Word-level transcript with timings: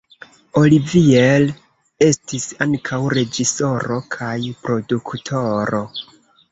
Olivier 0.61 1.45
estis 2.07 2.49
ankaŭ 2.67 3.01
reĝisoro 3.17 4.01
kaj 4.17 4.35
produktoro. 4.67 5.89